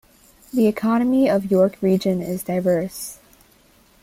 [0.51, 3.19] The economy of York Region is diverse.